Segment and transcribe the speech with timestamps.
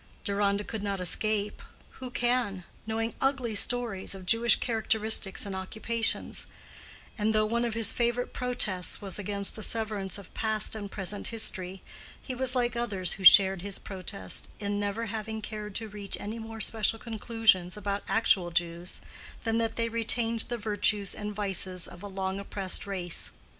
[0.23, 1.61] Deronda could not escape
[1.99, 6.47] (who can?) knowing ugly stories of Jewish characteristics and occupations;
[7.19, 11.27] and though one of his favorite protests was against the severance of past and present
[11.27, 11.83] history,
[12.19, 16.39] he was like others who shared his protest, in never having cared to reach any
[16.39, 19.01] more special conclusions about actual Jews
[19.43, 23.31] than that they retained the virtues and vices of a long oppressed race.